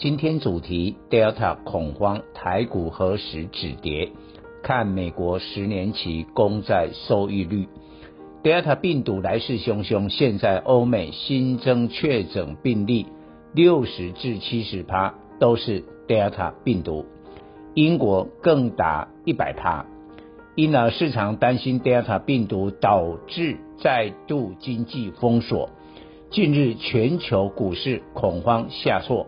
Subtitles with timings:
[0.00, 4.12] 今天主题：Delta 恐慌，台股何时止跌？
[4.62, 7.66] 看美国十年期公债收益率。
[8.44, 13.06] Delta 病毒来势汹汹，现在欧美新增确诊病例
[13.52, 17.04] 六十至七十趴都是 Delta 病毒，
[17.74, 19.84] 英国更达一百趴。
[20.54, 25.70] 因而市场担心 Delta 病毒导致再度经济封锁。
[26.30, 29.26] 近日全球股市恐慌下挫，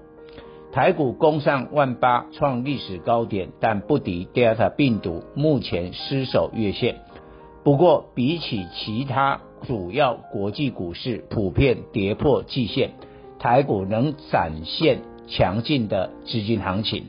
[0.72, 7.00] 台股攻上万八创历史高点，但不敌 Delta 病毒，目前失守月线。
[7.64, 12.92] 不过比起其他主要国际股市普遍跌破季线，
[13.38, 17.06] 台股能展现强劲的资金行情。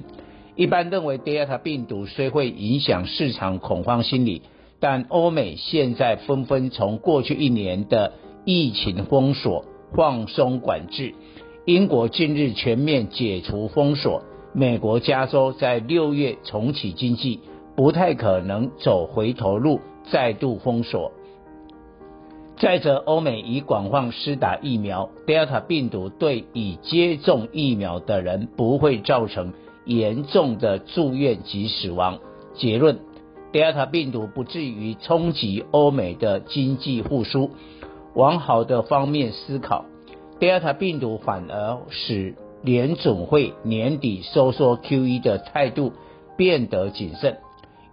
[0.56, 4.42] 一般认为 Delta 病毒虽会影响市场恐慌心理，
[4.80, 9.66] 但欧美现在纷纷从过去一年的疫情封锁。
[9.94, 11.16] 放松管制，
[11.66, 17.40] 英国近日全面解除封锁，美国加州在六月重启经济，
[17.76, 19.80] 不太可能走回头路，
[20.12, 21.12] 再度封锁。
[22.58, 29.54] 再者，欧美已广泛施打疫苗，Delta 病毒对已接种疫苗的人不会造成
[29.86, 32.18] 严重的住院及死亡。
[32.56, 32.98] 结论
[33.54, 37.52] ：Delta 病毒不至于冲击欧美的经济复苏。
[38.16, 39.86] 往好的方面思考
[40.42, 45.94] ，Delta 病毒反而使联总会年底收缩 QE 的态度
[46.36, 47.38] 变得谨慎。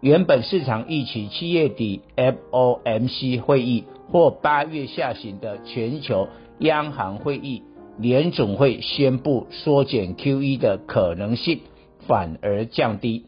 [0.01, 6.28] 原本市场预期七月底 FOMC 会议或八月下旬的全球
[6.61, 7.62] 央行会议，
[7.99, 11.61] 联总会宣布缩减 QE 的可能性
[12.06, 13.27] 反而降低。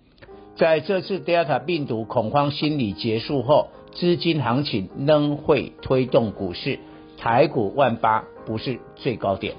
[0.56, 6.78] 在这次 Delta 病毒恐慌心理结束后，资金行情仍会推动股市，
[7.20, 9.54] 台股万八不是最高点。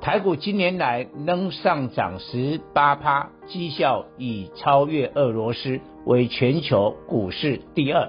[0.00, 8.08] 台股今年来仍上涨十八趴，绩效已超越俄罗斯，为全球股市第二。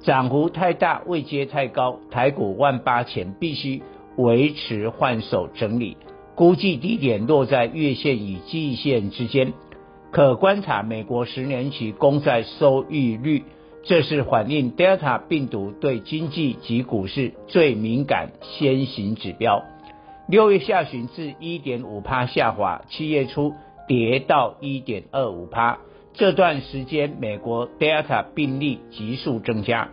[0.00, 3.82] 涨幅太大，位阶太高，台股万八前必须
[4.16, 5.96] 维持换手整理，
[6.34, 9.54] 估计低点落在月线与季线之间。
[10.10, 13.44] 可观察美国十年期公债收益率。
[13.82, 19.64] 这是反映 Delta 病毒对经济及股市最敏感先行指标。
[20.28, 23.54] 六月下旬至一点五趴下滑，七月初
[23.88, 25.78] 跌到一点二五趴。
[26.12, 29.88] 这段时间，美国 Delta 病例急速增加，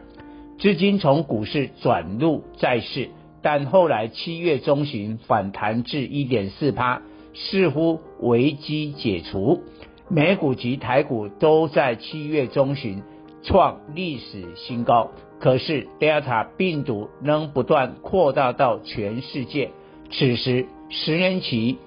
[0.60, 3.10] 资金从股市转入债市，
[3.42, 7.02] 但后来七月中旬反弹至一点四趴，
[7.34, 9.62] 似乎危机解除。
[10.10, 13.02] 美股及台股都在七月中旬。
[13.48, 19.72] 创历史新高，可是 Delta 病毒仍不断扩大到全世界。
[20.12, 21.78] 此时，十年期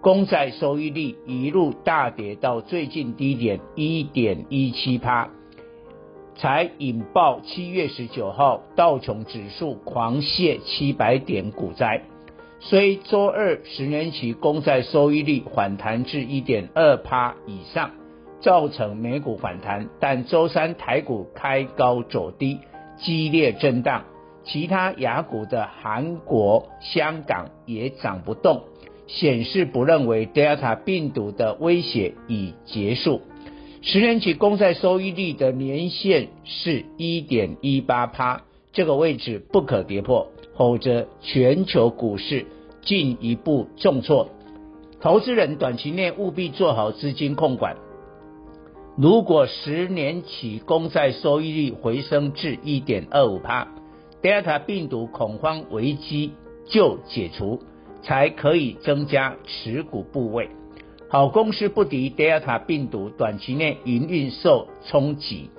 [0.00, 5.30] 公债收益率一路大跌到最近低点一点一七趴，
[6.36, 12.02] 才引爆七月十九号道琼指数狂泻七百点股灾。
[12.60, 17.90] 虽周二十年期公债收益率反弹至一点二趴以上。
[18.44, 22.60] 造成美股反弹，但周三台股开高走低，
[22.98, 24.04] 激烈震荡。
[24.44, 28.64] 其他亚股的韩国、香港也涨不动，
[29.06, 33.22] 显示不认为 Delta 病毒的威胁已结束。
[33.80, 38.42] 十年期公债收益率的年线是一点一八趴，
[38.74, 40.28] 这个位置不可跌破，
[40.58, 42.44] 否则全球股市
[42.82, 44.28] 进一步重挫。
[45.00, 47.76] 投资人短期内务必做好资金控管。
[48.96, 53.66] 如果十年期公债收益率回升至一点二五趴
[54.22, 56.32] ，Delta 病毒恐慌危机
[56.68, 57.60] 就解除，
[58.02, 60.48] 才可以增加持股部位。
[61.08, 65.50] 好公司不敌 Delta 病毒，短期内营运受冲击。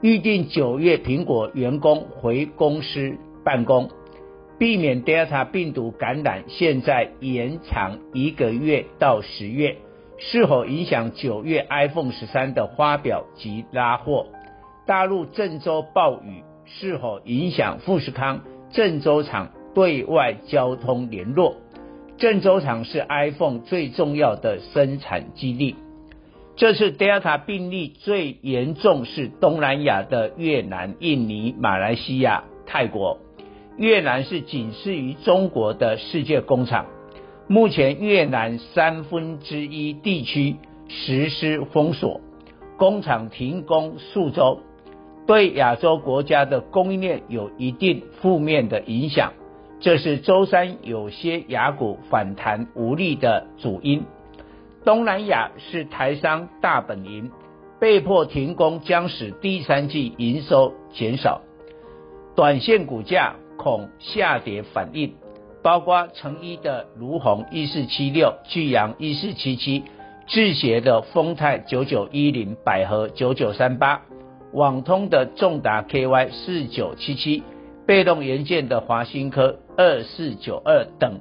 [0.00, 3.90] 预定九月苹果员工回公司办公，
[4.60, 9.76] 避免 Delta 病毒感染，现在延长一个月到十月。
[10.18, 14.26] 是否影响九月 iPhone 十三的发表及拉货？
[14.86, 21.56] 大陆郑州暴雨是否影响富士康郑州厂对外交通联络？
[22.16, 25.74] 郑州厂是 iPhone 最重要的生产基地。
[26.56, 33.18] 这次 Delta 病例最严重是东南亚的越南、印尼、马来西亚、泰国。
[33.76, 36.86] 越南是仅次于中国的世界工厂。
[37.46, 40.56] 目前越南三分之一地区
[40.88, 42.20] 实施封锁，
[42.78, 44.60] 工厂停工数周，
[45.26, 49.32] 对亚洲国家的供应链有一定负面的影响。
[49.80, 54.04] 这是周三有些雅股反弹无力的主因。
[54.82, 57.30] 东南亚是台商大本营，
[57.78, 61.42] 被迫停工将使第三季营收减少，
[62.34, 65.14] 短线股价恐下跌反应，
[65.64, 69.82] 包括成衣的儒鸿一四七六、巨阳一四七七、
[70.26, 74.02] 智协的丰泰九九一零、百合九九三八、
[74.52, 77.42] 网通的重达 KY 四九七七、
[77.86, 81.20] 被动元件的华新科二四九二等，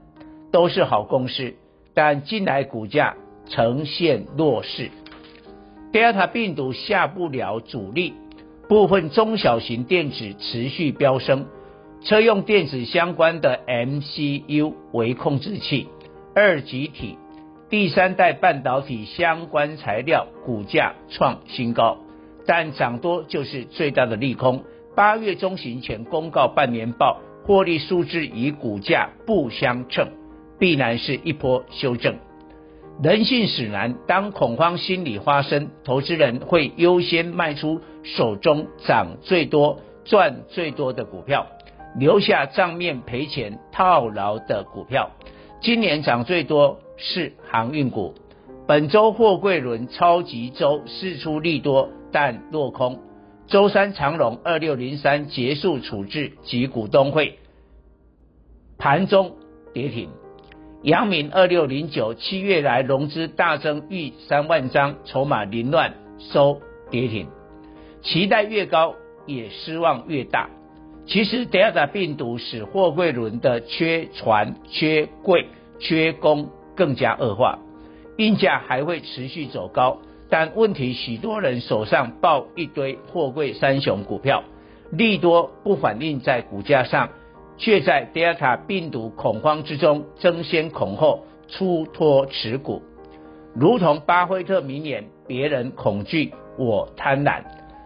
[0.52, 1.54] 都是好公司，
[1.96, 3.16] 但近来股价。
[3.46, 4.90] 呈现弱势
[5.92, 8.14] ，Delta 病毒下不了主力，
[8.70, 11.46] 部分中小型电子持续飙升，
[12.04, 15.88] 车用电子相关的 MCU 为控制器、
[16.36, 17.18] 二极体、
[17.70, 21.98] 第三代半导体相关材料股价创新高，
[22.46, 24.64] 但涨多就是最大的利空。
[24.96, 30.10] 八月中旬前公告半年报获利数字与股价不相称，
[30.60, 32.18] 必然是一波修正。
[33.02, 41.48] 人性使然，当恐慌心理发生，投资人会优先卖出手中涨最多、赚最多的股票，
[41.96, 45.12] 留下账面赔钱套牢的股票。
[45.62, 48.14] 今年涨最多是航运股，
[48.68, 53.00] 本周货柜轮超级周释出利多，但落空。
[53.48, 57.40] 周三长龙二六零三结束处置及股东会，
[58.78, 59.36] 盘中
[59.74, 60.10] 跌停。
[60.82, 66.60] 阳明二六零九七月来融资大增逾三万张，筹码凌乱收
[66.90, 67.28] 跌停，
[68.02, 68.96] 期待越高
[69.26, 70.50] 也失望越大。
[71.06, 75.48] 其实 Delta 病毒使货柜轮的缺船、缺柜、
[75.80, 77.60] 缺工更加恶化，
[78.18, 79.98] 运价还会持续走高。
[80.30, 84.44] 但问题，许多人手上抱一堆货柜三雄股票，
[84.92, 87.10] 利多不反映在股价上。
[87.56, 92.82] 却在 Delta 病毒恐慌之中争先恐后出脱持股，
[93.54, 97.44] 如同巴菲特名言：“别人恐惧，我贪婪。”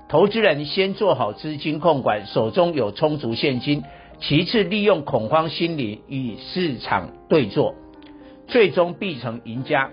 [0.09, 3.81] 投资人先做好资金控管，手中有充足现金；
[4.19, 7.75] 其次，利用恐慌心理与市场对作，
[8.48, 9.92] 最终必成赢家。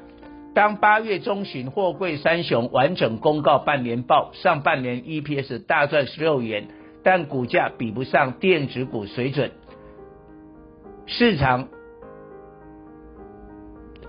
[0.54, 6.68] 当八月中旬货柜三雄完整公告半年报，上半年 EPS 大赚十六元，
[7.02, 9.50] 但股价比不上电子股水准。
[11.06, 11.68] 市场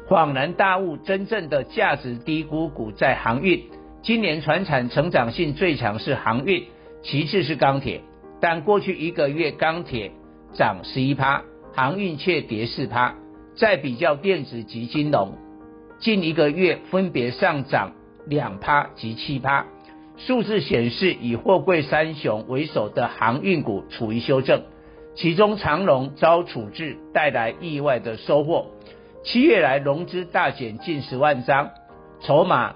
[0.07, 3.63] 恍然大悟，真正的价值低估股在航运。
[4.05, 6.65] 今年传产成长性最强是航运，
[7.01, 8.01] 其次是钢铁。
[8.39, 10.11] 但过去一个月钢铁
[10.53, 11.41] 涨十一趴，
[11.73, 13.15] 航运却跌四趴。
[13.55, 15.33] 再比较电子及金融，
[15.97, 17.93] 近一个月分别上涨
[18.27, 19.65] 两趴及七趴。
[20.17, 24.61] 数字显示，以货柜三雄为首的航运股处于修正。
[25.15, 28.67] 其中长荣遭处置带来意外的收获，
[29.23, 31.71] 七月来融资大减近十万张，
[32.21, 32.75] 筹码